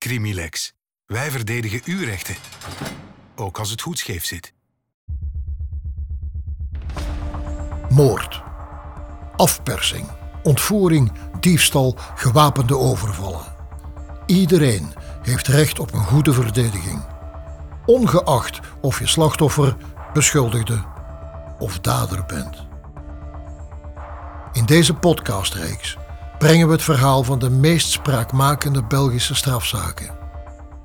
[0.00, 0.72] Crimilex.
[1.06, 2.34] Wij verdedigen uw rechten.
[3.36, 4.52] Ook als het goed scheef zit.
[7.88, 8.42] Moord.
[9.36, 10.08] Afpersing.
[10.42, 13.54] Ontvoering, diefstal, gewapende overvallen.
[14.26, 14.92] Iedereen
[15.22, 17.04] heeft recht op een goede verdediging.
[17.86, 19.76] Ongeacht of je slachtoffer,
[20.12, 20.84] beschuldigde
[21.58, 22.66] of dader bent.
[24.52, 25.96] In deze podcastreeks
[26.40, 30.10] brengen we het verhaal van de meest spraakmakende Belgische strafzaken.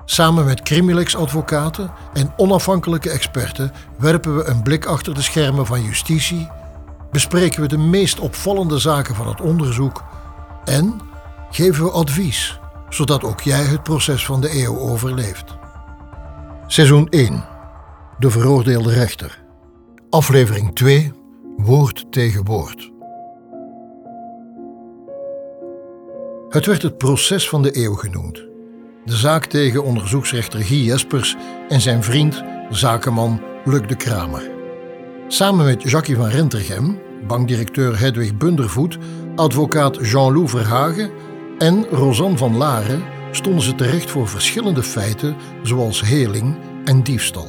[0.04, 6.48] Samen met Crimilex-advocaten en onafhankelijke experten werpen we een blik achter de schermen van justitie,
[7.10, 10.04] bespreken we de meest opvallende zaken van het onderzoek
[10.64, 11.00] en
[11.50, 15.56] geven we advies, zodat ook jij het proces van de eeuw overleeft.
[16.66, 17.44] Seizoen 1.
[18.18, 19.42] De veroordeelde rechter.
[20.10, 21.12] Aflevering 2.
[21.56, 22.94] Woord tegen woord.
[26.48, 28.44] Het werd het proces van de eeuw genoemd.
[29.04, 31.36] De zaak tegen onderzoeksrechter Guy Jespers
[31.68, 34.50] en zijn vriend, zakenman Luc de Kramer.
[35.28, 38.98] Samen met Jacques van Rentergem, bankdirecteur Hedwig Bundervoet,
[39.34, 41.10] advocaat Jean-Loup Verhagen
[41.58, 47.48] en Rosanne van Laren stonden ze terecht voor verschillende feiten zoals heling en diefstal.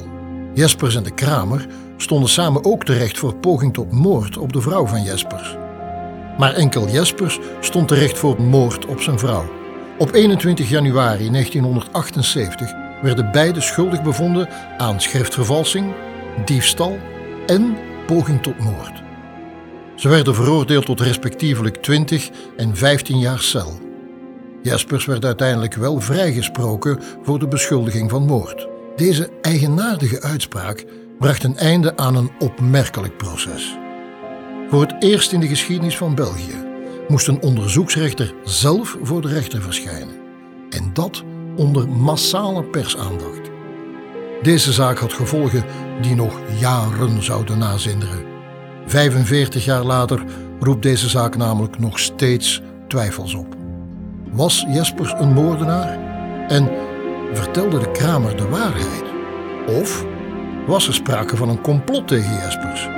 [0.54, 4.86] Jespers en de Kramer stonden samen ook terecht voor poging tot moord op de vrouw
[4.86, 5.56] van Jespers.
[6.38, 9.50] Maar enkel Jespers stond terecht voor moord op zijn vrouw.
[9.98, 12.72] Op 21 januari 1978
[13.02, 15.94] werden beide schuldig bevonden aan schriftvervalsing,
[16.44, 16.98] diefstal
[17.46, 19.02] en poging tot moord.
[19.96, 23.78] Ze werden veroordeeld tot respectievelijk 20 en 15 jaar cel.
[24.62, 28.68] Jespers werd uiteindelijk wel vrijgesproken voor de beschuldiging van moord.
[28.96, 30.84] Deze eigenaardige uitspraak
[31.18, 33.78] bracht een einde aan een opmerkelijk proces.
[34.68, 36.64] Voor het eerst in de geschiedenis van België
[37.08, 40.16] moest een onderzoeksrechter zelf voor de rechter verschijnen.
[40.70, 41.22] En dat
[41.56, 43.50] onder massale persaandacht.
[44.42, 45.64] Deze zaak had gevolgen
[46.00, 48.24] die nog jaren zouden nazinderen.
[48.86, 50.22] 45 jaar later
[50.60, 53.56] roept deze zaak namelijk nog steeds twijfels op.
[54.32, 55.98] Was Jespers een moordenaar?
[56.48, 56.70] En
[57.32, 59.04] vertelde de Kramer de waarheid?
[59.66, 60.04] Of
[60.66, 62.97] was er sprake van een complot tegen Jespers?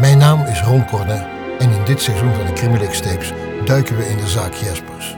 [0.00, 1.26] Mijn naam is Ron Cornet
[1.58, 3.32] en in dit seizoen van de Crimilex Tapes
[3.64, 5.16] duiken we in de zaak Jespers.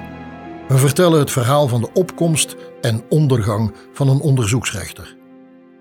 [0.69, 5.17] We vertellen het verhaal van de opkomst en ondergang van een onderzoeksrechter.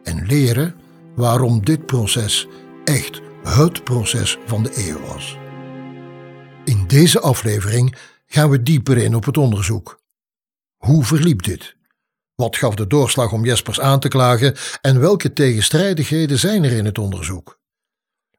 [0.03, 0.75] En leren
[1.16, 2.47] waarom dit proces
[2.84, 5.38] echt het proces van de eeuw was.
[6.66, 7.95] In deze aflevering
[8.25, 10.01] gaan we dieper in op het onderzoek.
[10.78, 11.75] Hoe verliep dit?
[12.35, 16.85] Wat gaf de doorslag om Jespers aan te klagen en welke tegenstrijdigheden zijn er in
[16.85, 17.59] het onderzoek?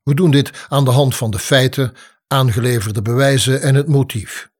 [0.02, 1.94] We doen dit aan de hand van de feiten,
[2.26, 4.50] aangeleverde bewijzen en het motief.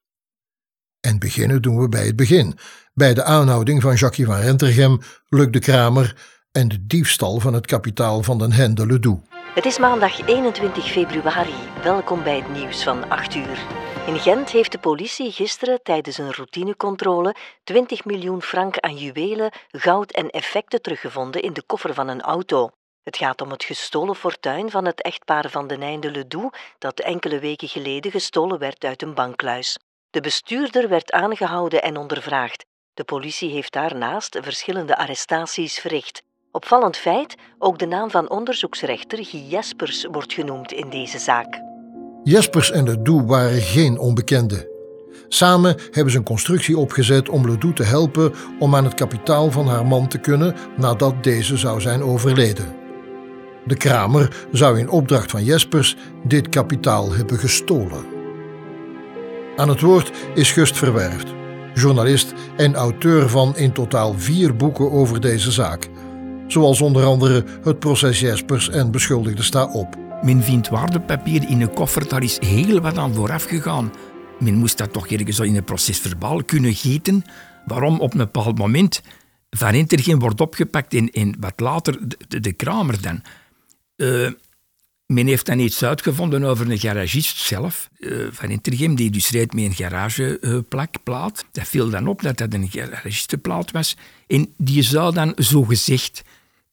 [1.01, 2.59] En beginnen doen we bij het begin,
[2.95, 6.17] bij de aanhouding van Jacques van Rentergem, Luc de Kramer
[6.53, 9.29] en de diefstal van het kapitaal van den Hende Ledoux.
[9.55, 11.55] Het is maandag 21 februari.
[11.83, 13.67] Welkom bij het nieuws van 8 uur.
[14.07, 20.13] In Gent heeft de politie gisteren tijdens een routinecontrole 20 miljoen frank aan juwelen, goud
[20.13, 22.71] en effecten teruggevonden in de koffer van een auto.
[23.03, 27.39] Het gaat om het gestolen fortuin van het echtpaar van de Nijnde Ledoux dat enkele
[27.39, 29.79] weken geleden gestolen werd uit een bankluis.
[30.11, 32.65] De bestuurder werd aangehouden en ondervraagd.
[32.95, 36.23] De politie heeft daarnaast verschillende arrestaties verricht.
[36.51, 41.61] Opvallend feit, ook de naam van onderzoeksrechter Guy Jespers wordt genoemd in deze zaak.
[42.23, 44.69] Jespers en Ledoux waren geen onbekenden.
[45.29, 49.67] Samen hebben ze een constructie opgezet om Ledoux te helpen om aan het kapitaal van
[49.67, 52.82] haar man te kunnen nadat deze zou zijn overleden.
[53.65, 58.05] De kramer zou in opdracht van Jespers dit kapitaal hebben gestolen.
[59.57, 61.35] Aan het woord is Gust Verwerft,
[61.75, 65.89] journalist en auteur van in totaal vier boeken over deze zaak,
[66.47, 69.97] zoals onder andere Het proces Jespers en Beschuldigde sta op.
[70.23, 73.93] Men vindt waardepapier in een koffer, daar is heel wat aan vooraf gegaan.
[74.39, 77.25] Men moest dat toch ergens in een proces verbaal kunnen gieten.
[77.67, 79.03] Waarom op een bepaald moment
[79.51, 81.99] Van Intergem wordt opgepakt en, en wat later
[82.29, 83.23] de Kramer dan.
[84.03, 84.31] Uh,
[85.07, 89.55] men heeft dan iets uitgevonden over een garagist zelf, uh, van Intergem, die dus reed
[89.55, 91.45] met een garageplakplaat.
[91.53, 93.97] dat viel dan op dat dat een garagistenplaat was.
[94.27, 96.23] En die zou dan zogezegd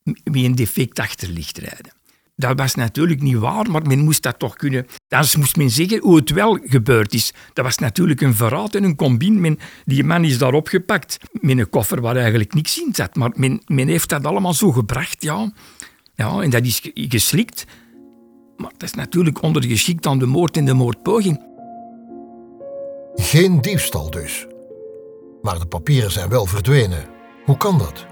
[0.02, 1.92] met een defect achterlicht rijden.
[2.36, 4.86] Dat was natuurlijk niet waar, maar men moest dat toch kunnen.
[5.08, 7.32] Dan moest men zeggen hoe het wel gebeurd is.
[7.52, 9.40] Dat was natuurlijk een verraad en een combine.
[9.40, 13.14] Men, die man is daar opgepakt met een koffer waar eigenlijk niks in zat.
[13.14, 15.52] Maar men, men heeft dat allemaal zo gebracht, ja.
[16.20, 17.64] Ja, en dat is geslikt.
[18.56, 21.40] Maar dat is natuurlijk ondergeschikt aan de moord en de moordpoging.
[23.14, 24.46] Geen diefstal dus.
[25.42, 27.06] Maar de papieren zijn wel verdwenen.
[27.44, 28.06] Hoe kan dat?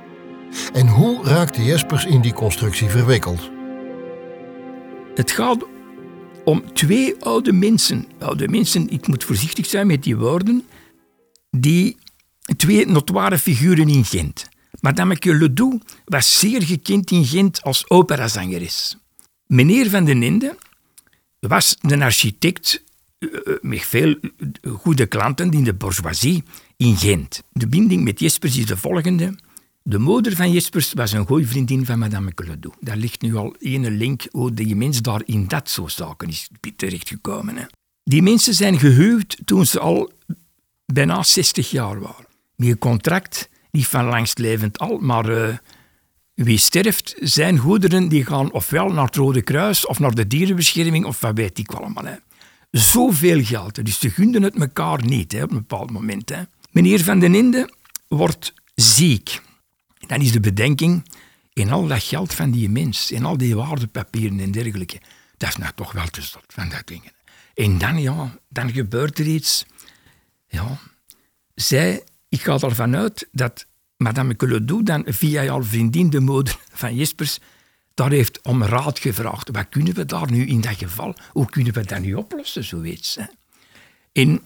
[0.73, 3.51] En hoe raakte Jespers in die constructie verwikkeld?
[5.15, 5.67] Het gaat
[6.45, 8.07] om twee oude mensen.
[8.19, 10.67] Oude mensen, ik moet voorzichtig zijn met die woorden.
[11.51, 11.97] Die
[12.57, 14.49] twee notoire figuren in Gent.
[14.81, 18.97] Madame Ledoux was zeer gekend in Gent als operazangeres.
[19.47, 20.57] Meneer Van den Ende
[21.41, 22.83] was een architect
[23.19, 23.29] eh,
[23.61, 24.15] met veel
[24.77, 26.43] goede klanten in de bourgeoisie
[26.77, 27.43] in Gent.
[27.53, 29.35] De binding met Jespers is de volgende.
[29.83, 32.77] De moeder van Jespers was een goede vriendin van Madame Ledoux.
[32.81, 36.49] Daar ligt nu al ene link hoe die mens daar in dat soort zaken is
[36.77, 37.57] terechtgekomen.
[37.57, 37.65] Hè.
[38.05, 40.13] Die mensen zijn gehuwd toen ze al
[40.87, 42.27] bijna 60 jaar waren.
[42.57, 45.57] Met een contract, niet van langstlevend al, maar uh,
[46.35, 51.05] wie sterft, zijn goederen die gaan ofwel naar het Rode Kruis of naar de dierenbescherming
[51.05, 52.05] of wat weet ik allemaal.
[52.05, 52.15] Hè.
[52.71, 56.29] Zoveel geld, dus ze gunden het elkaar niet hè, op een bepaald moment.
[56.29, 56.43] Hè.
[56.71, 57.75] Meneer Van den Ende
[58.09, 59.41] wordt ziek.
[60.07, 61.03] Dan is de bedenking,
[61.53, 65.01] in al dat geld van die mens, in al die waardepapieren en dergelijke,
[65.37, 67.13] dat is nou toch wel te slot van dat dingen.
[67.55, 69.67] En dan, ja, dan gebeurt er iets.
[70.49, 70.79] Ja,
[71.55, 73.67] zij, ik ga ervan uit dat
[73.97, 77.39] madame Coledou dan via jouw vriendin, de moeder van Jespers,
[77.95, 79.51] daar heeft om raad gevraagd.
[79.53, 83.15] Wat kunnen we daar nu in dat geval, hoe kunnen we dat nu oplossen, zoiets.
[83.15, 83.25] Hè?
[84.13, 84.43] En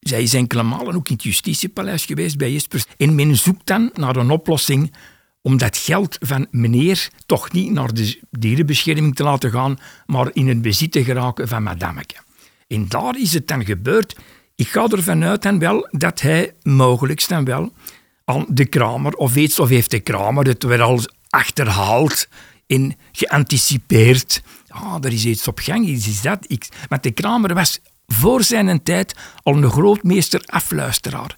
[0.00, 2.84] zij is enkele malen ook in het justitiepaleis geweest bij Jespers.
[2.96, 4.94] En men zoekt dan naar een oplossing
[5.42, 10.48] om dat geld van meneer toch niet naar de dierenbescherming te laten gaan, maar in
[10.48, 12.14] het bezit te geraken van madameke.
[12.66, 14.16] En daar is het dan gebeurd.
[14.56, 17.72] Ik ga ervan uit dan wel dat hij mogelijk dan wel
[18.24, 22.28] aan de kramer of iets, of heeft de kramer het weer al achterhaald
[22.66, 24.42] en geanticipeerd.
[24.68, 26.38] Ah, er is iets op gang, iets is dat.
[26.46, 31.36] Ik, want de kramer was voor zijn tijd al een grootmeester afluisteraar.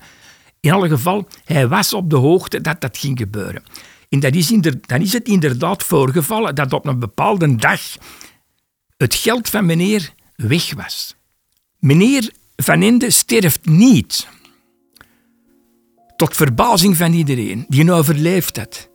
[0.61, 3.63] In alle geval, hij was op de hoogte dat dat ging gebeuren.
[4.09, 4.49] En dat is
[4.81, 7.81] dan is het inderdaad voorgevallen dat op een bepaalde dag
[8.97, 11.15] het geld van meneer weg was.
[11.79, 12.31] Meneer
[12.63, 14.29] Van Ende sterft niet.
[16.17, 17.65] Tot verbazing van iedereen.
[17.69, 18.91] Die overleeft het.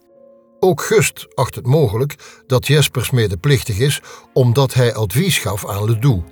[0.59, 2.15] Ook Gust acht het mogelijk
[2.47, 4.01] dat Jespers medeplichtig is
[4.33, 6.23] omdat hij advies gaf aan Ledoux.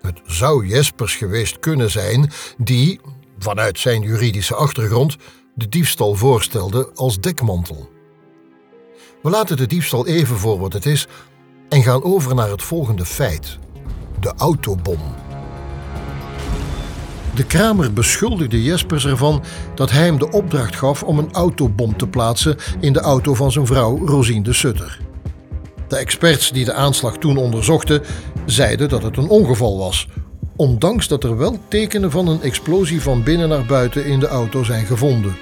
[0.00, 3.00] Het zou Jespers geweest kunnen zijn die,
[3.38, 5.16] vanuit zijn juridische achtergrond,
[5.54, 7.90] de diefstal voorstelde als dekmantel.
[9.22, 11.06] We laten de diefstal even voor wat het is
[11.68, 13.58] en gaan over naar het volgende feit:
[14.20, 15.25] de autobom.
[17.36, 19.44] De kramer beschuldigde Jespers ervan
[19.74, 23.52] dat hij hem de opdracht gaf om een autobom te plaatsen in de auto van
[23.52, 25.00] zijn vrouw Rosine de Sutter.
[25.88, 28.02] De experts die de aanslag toen onderzochten,
[28.46, 30.08] zeiden dat het een ongeval was,
[30.56, 34.62] ondanks dat er wel tekenen van een explosie van binnen naar buiten in de auto
[34.62, 35.36] zijn gevonden.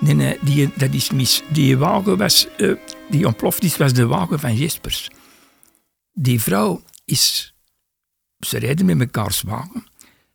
[0.00, 1.42] Nee, nee, die, dat is mis.
[1.52, 2.76] Die wagen was, uh,
[3.10, 5.10] die ontploft is, was de wagen van Jespers.
[6.12, 7.54] Die vrouw is,
[8.38, 9.90] ze rijden met mekaars wagen.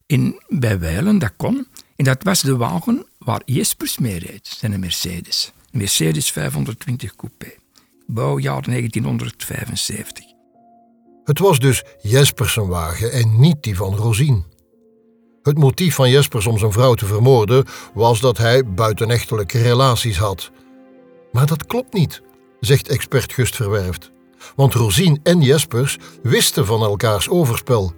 [0.07, 1.67] En bij Weilen, dat kon.
[1.95, 5.51] En dat was de wagen waar Jespers mee reed, zijn Mercedes.
[5.71, 7.53] Een Mercedes 520 coupé.
[8.05, 10.25] Bouwjaar 1975.
[11.23, 14.45] Het was dus Jespers wagen en niet die van Rosien.
[15.41, 20.51] Het motief van Jespers om zijn vrouw te vermoorden was dat hij buitenechtelijke relaties had.
[21.31, 22.21] Maar dat klopt niet,
[22.59, 24.11] zegt expert Gust Verwerft.
[24.55, 27.93] Want Rosien en Jespers wisten van elkaars overspel.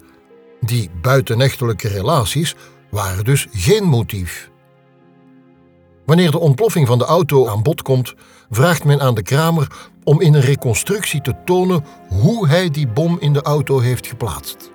[0.60, 2.54] Die buitenechtelijke relaties
[2.90, 4.50] waren dus geen motief.
[6.06, 8.14] Wanneer de ontploffing van de auto aan bod komt,
[8.50, 9.66] vraagt men aan de kramer
[10.04, 14.70] om in een reconstructie te tonen hoe hij die bom in de auto heeft geplaatst.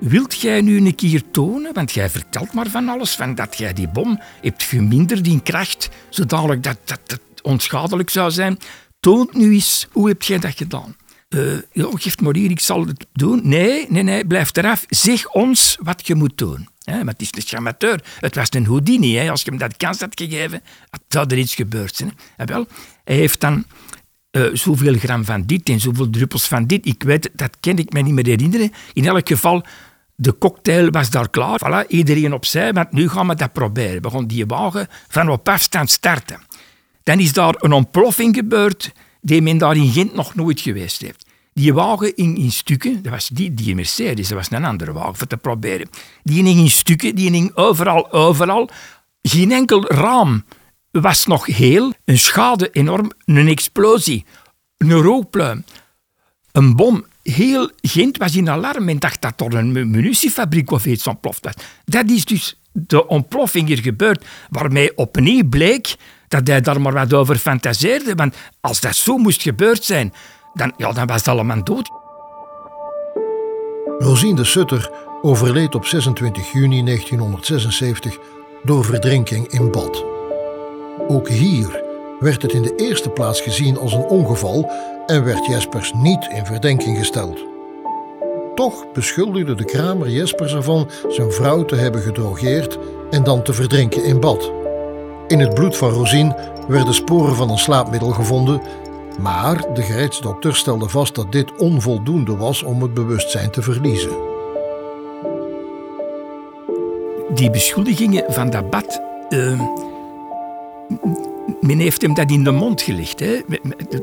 [0.00, 3.72] Wilt jij nu een keer tonen, want jij vertelt maar van alles, van dat jij
[3.72, 8.58] die bom hebt geminderd in kracht, zodanig dat, dat het onschadelijk zou zijn.
[9.00, 10.96] Toon nu eens, hoe heb jij dat gedaan?
[11.28, 13.40] Uh, ja, geef maar hier, ik zal het doen.
[13.44, 14.84] Nee, nee, nee, blijf eraf.
[14.88, 16.68] Zeg ons wat je moet doen.
[16.82, 18.04] Hè, maar het is een chamateur.
[18.20, 19.16] Het was een Houdini.
[19.16, 19.30] Hè.
[19.30, 20.62] Als je hem dat kans had gegeven,
[21.08, 22.12] zou er iets gebeurd zijn.
[22.36, 22.66] En wel,
[23.04, 23.64] hij heeft dan
[24.30, 26.86] uh, zoveel gram van dit en zoveel druppels van dit.
[26.86, 28.72] Ik weet, dat kan ik me niet meer herinneren.
[28.92, 29.64] In elk geval,
[30.14, 31.60] de cocktail was daar klaar.
[31.64, 34.02] Voilà, iedereen opzij, want nu gaan we dat proberen.
[34.02, 36.40] We gaan die wagen van op afstand starten.
[37.02, 38.92] Dan is daar een ontploffing gebeurd
[39.26, 41.26] die men daar in Gent nog nooit geweest heeft.
[41.52, 45.16] Die wagen in, in stukken, dat was die, die Mercedes, dat was een andere wagen
[45.16, 45.88] voor te proberen.
[46.22, 48.70] Die ging in stukken, die ging overal, overal.
[49.22, 50.44] Geen enkel raam
[50.90, 51.92] was nog heel.
[52.04, 54.24] Een schade enorm, een explosie,
[54.76, 55.64] een rookpluim,
[56.52, 57.04] een bom.
[57.22, 61.54] Heel Gent was in alarm en dacht dat er een munitiefabriek of iets ontploft was.
[61.84, 65.96] Dat is dus de ontploffing hier gebeurd, waarmee opnieuw bleek
[66.28, 68.14] dat hij daar maar wat over fantaseerde.
[68.14, 70.12] Want als dat zo moest gebeurd zijn,
[70.54, 71.90] dan, ja, dan was het allemaal dood.
[73.98, 74.90] Rosine de Sutter
[75.22, 78.18] overleed op 26 juni 1976
[78.62, 80.04] door verdrinking in bad.
[81.08, 81.82] Ook hier
[82.20, 84.70] werd het in de eerste plaats gezien als een ongeval
[85.06, 87.44] en werd Jespers niet in verdenking gesteld.
[88.54, 92.78] Toch beschuldigde de kramer Jespers ervan zijn vrouw te hebben gedrogeerd
[93.10, 94.52] en dan te verdrinken in bad.
[95.28, 96.36] In het bloed van Rosine
[96.68, 98.62] werden sporen van een slaapmiddel gevonden,
[99.18, 104.10] maar de gereedsdokter stelde vast dat dit onvoldoende was om het bewustzijn te verliezen.
[107.34, 109.00] Die beschuldigingen van dat bad.
[109.28, 109.60] Uh,
[111.60, 113.20] men heeft hem dat in de mond gelegd.
[113.20, 113.40] Hè.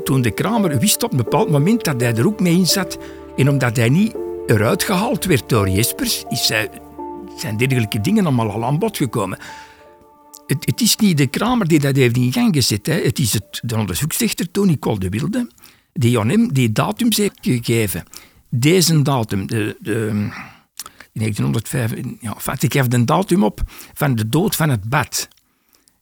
[0.04, 2.98] Toen de kramer wist op een bepaald moment dat hij er ook mee in zat.
[3.36, 4.14] En omdat hij niet
[4.46, 6.46] eruit gehaald werd door Jespers, is
[7.36, 9.38] zijn dergelijke dingen allemaal al aan bod gekomen.
[10.46, 12.86] Het, is niet de kramer die dat heeft in gang gezet.
[12.86, 13.02] Hè.
[13.02, 15.50] Het is het, de onderzoeksrechter Tony Col de Wilde
[15.92, 18.04] die aan hem die datums heeft gegeven.
[18.48, 20.28] Deze datum, de, de
[21.12, 23.62] 1905, ja, ik geef de datum op
[23.94, 25.28] van de dood van het bad.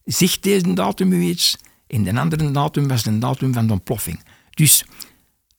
[0.04, 1.56] Zegt deze datum u iets?
[1.86, 4.20] In de andere datum was de datum van de ontploffing.
[4.50, 4.84] Dus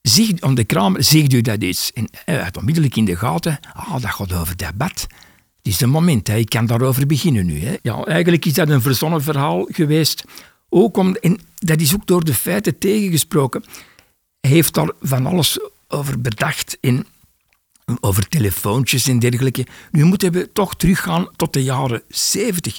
[0.02, 1.94] zeg, om de kramer zegt u dat iets.
[1.94, 5.08] En hij had onmiddellijk in de gaten, ah, dat gaat over dat bad.
[5.64, 6.36] Is een moment, hè.
[6.36, 7.60] ik kan daarover beginnen nu.
[7.60, 7.76] Hè.
[7.82, 10.24] Ja, eigenlijk is dat een verzonnen verhaal geweest.
[10.70, 13.64] Ook om, en dat is ook door de feiten tegengesproken.
[14.40, 16.78] Hij heeft daar van alles over bedacht.
[16.80, 17.06] In,
[18.00, 19.66] over telefoontjes en dergelijke.
[19.92, 22.78] Nu moeten we toch teruggaan tot de jaren 70.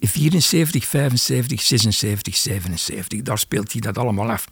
[0.00, 3.22] 74, 75, 76, 77.
[3.22, 4.46] Daar speelt hij dat allemaal af.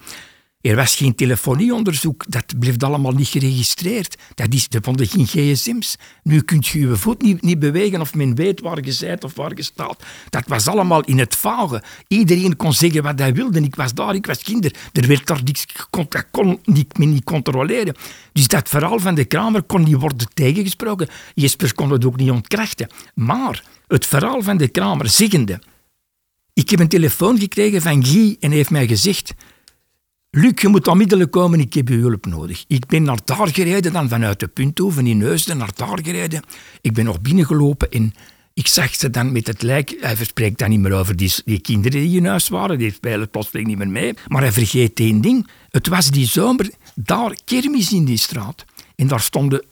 [0.60, 4.16] Er was geen telefonieonderzoek, dat bleef allemaal niet geregistreerd.
[4.34, 5.96] Dat is, er vonden geen gsm's.
[6.22, 9.52] Nu kunt je je voet niet, bewegen of men weet waar je bent of waar
[9.54, 10.02] je staat.
[10.30, 11.82] Dat was allemaal in het vage.
[12.08, 13.60] Iedereen kon zeggen wat hij wilde.
[13.60, 14.74] Ik was daar, ik was kinder.
[14.92, 17.94] Er werd daar niks, dat kon niet, men niet controleren.
[18.32, 21.08] Dus dat verhaal van de Kramer kon niet worden tegengesproken.
[21.34, 22.88] Jespers kon het ook niet ontkrachten.
[23.14, 25.60] Maar het verhaal van de Kramer zeggende...
[26.52, 29.34] Ik heb een telefoon gekregen van Guy en hij heeft mij gezegd...
[30.30, 32.64] Luc, je moet onmiddellijk komen, ik heb je hulp nodig.
[32.66, 36.42] Ik ben naar daar gereden, dan vanuit de Punthoven in Neusden naar daar gereden.
[36.80, 38.12] Ik ben nog binnengelopen en
[38.54, 39.96] ik zag ze dan met het lijk.
[40.00, 43.30] Hij verspreekt dan niet meer over die, die kinderen die in huis waren, die spelen
[43.30, 44.14] plotseling niet meer mee.
[44.26, 45.48] Maar hij vergeet één ding.
[45.70, 48.64] Het was die zomer daar kermis in die straat.
[48.96, 49.64] En daar stonden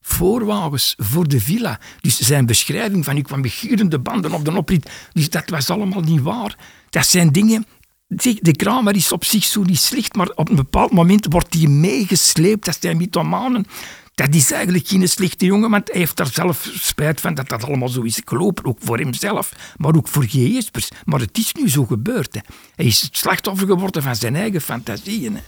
[0.00, 1.80] voorwagens voor de villa.
[2.00, 5.70] Dus zijn beschrijving van ik kwam met gierende banden op de oprit, dus dat was
[5.70, 6.56] allemaal niet waar.
[6.90, 7.66] Dat zijn dingen
[8.06, 11.66] de kramer is op zich zo niet slecht, maar op een bepaald moment wordt hij
[11.66, 12.64] meegesleept.
[12.64, 13.66] Dat zijn mythomanen.
[14.14, 17.64] Dat is eigenlijk geen slechte jongen, want hij heeft daar zelf spijt van dat dat
[17.64, 18.64] allemaal zo is gelopen.
[18.64, 20.88] Ook voor hemzelf, maar ook voor Jespers.
[21.04, 22.34] Maar het is nu zo gebeurd.
[22.34, 22.40] Hè.
[22.74, 25.38] Hij is het slachtoffer geworden van zijn eigen fantasieën.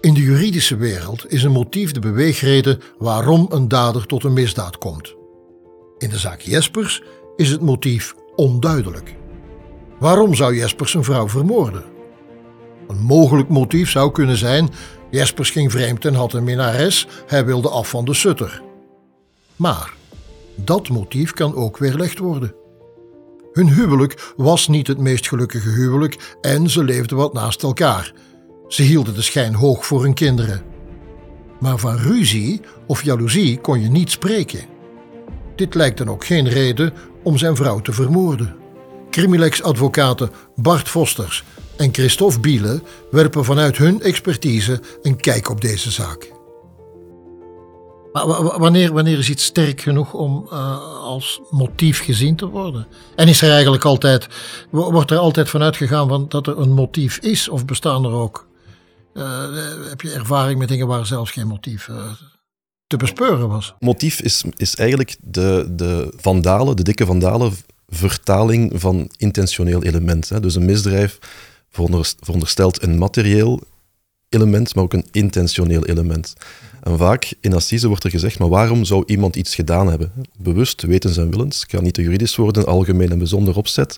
[0.00, 4.78] In de juridische wereld is een motief de beweegreden waarom een dader tot een misdaad
[4.78, 5.14] komt.
[5.98, 7.02] In de zaak Jespers
[7.36, 9.14] is het motief onduidelijk.
[9.98, 11.84] Waarom zou Jespers zijn vrouw vermoorden?
[12.88, 14.70] Een mogelijk motief zou kunnen zijn:
[15.10, 18.62] Jespers ging vreemd en had een minnares, hij wilde af van de sutter.
[19.56, 19.92] Maar
[20.54, 22.54] dat motief kan ook weerlegd worden.
[23.52, 28.12] Hun huwelijk was niet het meest gelukkige huwelijk en ze leefden wat naast elkaar.
[28.68, 30.62] Ze hielden de schijn hoog voor hun kinderen.
[31.60, 34.64] Maar van ruzie of jaloezie kon je niet spreken.
[35.56, 38.63] Dit lijkt dan ook geen reden om zijn vrouw te vermoorden.
[39.14, 41.44] Crimilex-advocaten Bart Vosters
[41.76, 46.32] en Christophe Biele werpen vanuit hun expertise een kijk op deze zaak.
[48.58, 52.86] Wanneer, wanneer is iets sterk genoeg om uh, als motief gezien te worden?
[53.16, 54.26] En is er eigenlijk altijd,
[54.70, 58.46] wordt er altijd vanuit gegaan van dat er een motief is, of bestaan er ook?
[59.12, 59.24] Uh,
[59.88, 61.96] heb je ervaring met dingen waar zelfs geen motief uh,
[62.86, 63.74] te bespeuren was?
[63.78, 67.52] Motief is, is eigenlijk de, de vandalen, de dikke vandalen
[67.94, 70.28] vertaling van intentioneel element.
[70.28, 70.40] Hè.
[70.40, 71.18] Dus een misdrijf
[72.20, 73.62] veronderstelt een materieel
[74.28, 76.34] element, maar ook een intentioneel element.
[76.82, 80.12] En vaak in assise wordt er gezegd, maar waarom zou iemand iets gedaan hebben?
[80.36, 83.96] Bewust, wetens en willens, ga niet te juridisch worden, algemeen en bijzonder opzet,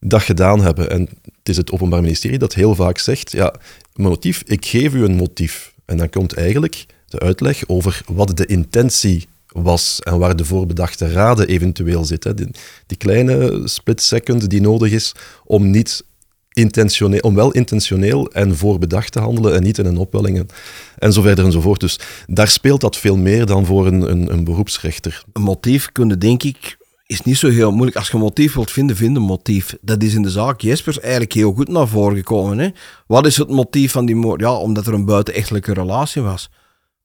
[0.00, 0.90] dat gedaan hebben.
[0.90, 1.00] En
[1.38, 3.54] het is het Openbaar Ministerie dat heel vaak zegt, ja,
[3.94, 5.74] motief, ik geef u een motief.
[5.84, 9.26] En dan komt eigenlijk de uitleg over wat de intentie
[9.62, 12.36] was en waar de voorbedachte raden eventueel zit.
[12.36, 12.48] Die,
[12.86, 15.12] die, kleine split second die nodig is
[15.44, 16.04] om niet
[16.52, 20.50] intentioneel, om wel intentioneel en voorbedacht te handelen en niet in een opwelling
[20.98, 21.80] en zo verder en zo voort.
[21.80, 25.24] Dus daar speelt dat veel meer dan voor een, een, een beroepsrechter.
[25.32, 27.96] Een motief kun je denk ik is niet zo heel moeilijk.
[27.96, 29.76] Als je een motief wilt vinden, vind een motief.
[29.80, 32.58] Dat is in de zaak Jespers eigenlijk heel goed naar voren gekomen.
[32.58, 32.68] Hè?
[33.06, 34.40] Wat is het motief van die moord?
[34.40, 36.50] Ja, omdat er een buitenechtelijke relatie was.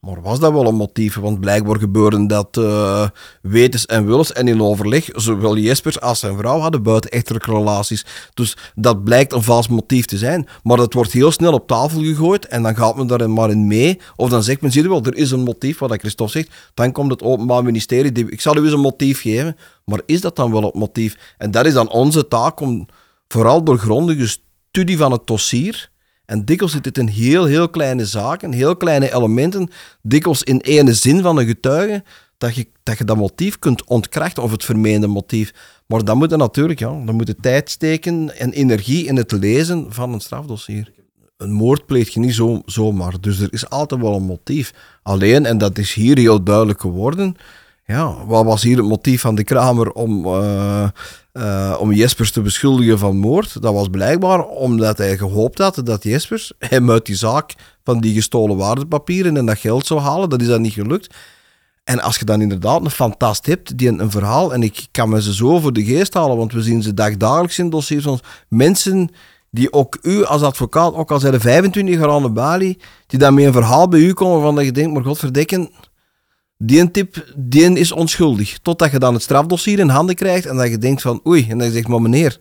[0.01, 1.15] Maar was dat wel een motief?
[1.15, 3.07] Want blijkbaar gebeurde dat uh,
[3.41, 5.09] wetens en willens en in overleg.
[5.11, 8.05] Zowel Jespers als zijn vrouw hadden buitenechtelijke relaties.
[8.33, 10.47] Dus dat blijkt een vals motief te zijn.
[10.63, 13.67] Maar dat wordt heel snel op tafel gegooid en dan gaat men daar maar in
[13.67, 13.99] mee.
[14.15, 16.51] Of dan zegt men, zie je wel, er is een motief, wat Christophe zegt.
[16.73, 19.57] Dan komt het Openbaar Ministerie, ik zal u eens een motief geven.
[19.85, 21.35] Maar is dat dan wel het motief?
[21.37, 22.85] En dat is dan onze taak om
[23.27, 24.27] vooral door grondige
[24.71, 25.90] studie van het dossier
[26.31, 29.69] en dikwijls zit het in heel, heel kleine zaken, heel kleine elementen,
[30.01, 32.03] dikwijls in ene zin van een getuige,
[32.37, 32.67] dat je,
[33.05, 35.53] dat motief kunt ontkrachten, of het vermeende motief.
[35.85, 40.13] Maar dan moet natuurlijk, ja, dan moet tijd steken en energie in het lezen van
[40.13, 40.91] een strafdossier.
[41.37, 44.73] Een moord pleeg je niet zo, zomaar, dus er is altijd wel een motief.
[45.03, 47.35] Alleen, en dat is hier heel duidelijk geworden,
[47.91, 50.87] ja, wat was hier het motief van de Kramer om, uh,
[51.33, 53.61] uh, om Jespers te beschuldigen van moord?
[53.61, 58.13] Dat was blijkbaar omdat hij gehoopt had dat Jespers hem uit die zaak van die
[58.13, 60.29] gestolen waardepapieren en dat geld zou halen.
[60.29, 61.15] Dat is dan niet gelukt.
[61.83, 65.21] En als je dan inderdaad een fantast hebt die een, verhaal, en ik kan me
[65.21, 69.09] ze zo voor de geest halen, want we zien ze dagdagelijks in dossiers van mensen
[69.49, 73.19] die ook u als advocaat, ook al zijn de 25 jaar aan de balie, die
[73.19, 75.69] dan met een verhaal bij u komen van dat je denkt, maar godverdekken,
[76.63, 78.57] die tip, die is onschuldig.
[78.61, 81.57] Totdat je dan het strafdossier in handen krijgt en dat je denkt van oei, en
[81.57, 82.37] dan je zegt, maar meneer,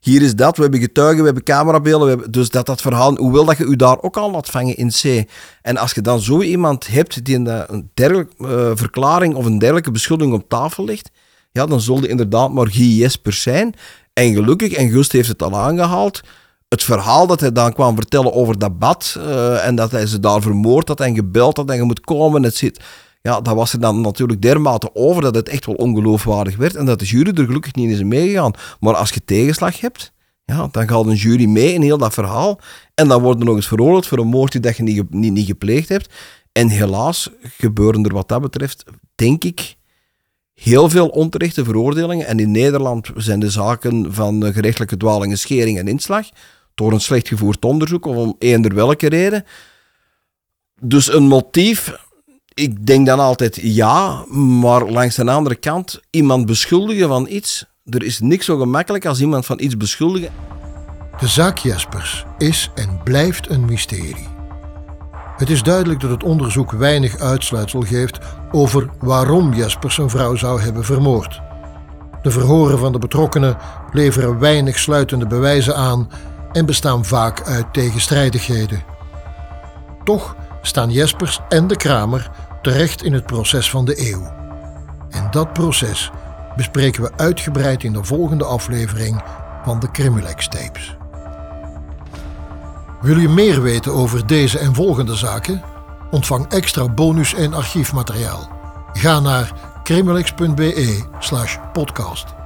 [0.00, 3.16] hier is dat, we hebben getuigen, we hebben camerabeelden, we hebben, dus dat dat verhaal,
[3.16, 5.28] hoewel dat je u daar ook al laat vangen in C.
[5.62, 9.90] En als je dan zo iemand hebt die een, dergelijke uh, verklaring of een dergelijke
[9.90, 11.10] beschuldiging op tafel legt,
[11.52, 13.74] ja, dan zullen inderdaad maar Guy Jespers zijn.
[14.12, 16.20] En gelukkig, en Gust heeft het al aangehaald,
[16.68, 20.20] het verhaal dat hij dan kwam vertellen over dat bad uh, en dat hij ze
[20.20, 22.80] daar vermoord had en gebeld had en je moet komen, het zit
[23.22, 26.84] ja, dat was er dan natuurlijk dermate over dat het echt wel ongeloofwaardig werd en
[26.84, 28.52] dat de jury er gelukkig niet is meegegaan.
[28.80, 30.12] Maar als je tegenslag hebt,
[30.44, 32.60] ja, dan gaat een jury mee in heel dat verhaal
[32.94, 35.32] en dan wordt er nog eens veroordeeld voor een moord die dat je niet, niet,
[35.32, 36.14] niet gepleegd hebt.
[36.52, 39.76] En helaas gebeuren er wat dat betreft, denk ik,
[40.54, 42.26] heel veel onterechte veroordelingen.
[42.26, 46.28] En in Nederland zijn de zaken van gerechtelijke dwaling, schering en inslag
[46.74, 49.44] door een slecht gevoerd onderzoek of om eender welke reden.
[50.80, 52.10] Dus een motief
[52.54, 54.24] ik denk dan altijd ja,
[54.60, 59.20] maar langs de andere kant, iemand beschuldigen van iets, er is niks zo gemakkelijk als
[59.20, 60.30] iemand van iets beschuldigen.
[61.20, 64.28] De zaak Jespers is en blijft een mysterie.
[65.36, 68.18] Het is duidelijk dat het onderzoek weinig uitsluitsel geeft
[68.52, 71.40] over waarom Jespers zijn vrouw zou hebben vermoord.
[72.22, 73.56] De verhoren van de betrokkenen
[73.92, 76.10] leveren weinig sluitende bewijzen aan
[76.52, 78.82] en bestaan vaak uit tegenstrijdigheden.
[80.04, 82.30] Toch staan Jespers en de Kramer
[82.62, 84.32] terecht in het proces van de eeuw.
[85.10, 86.10] En dat proces
[86.56, 89.22] bespreken we uitgebreid in de volgende aflevering
[89.64, 90.96] van de Crimilex Tapes.
[93.00, 95.62] Wil je meer weten over deze en volgende zaken?
[96.10, 98.50] Ontvang extra bonus en archiefmateriaal.
[98.92, 102.41] Ga naar crimilex.be/podcast.